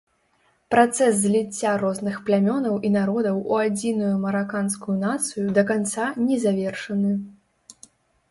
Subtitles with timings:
[0.75, 7.11] Працэс зліцця розных плямёнаў і народаў у адзіную мараканскую нацыю да канца не завершаны.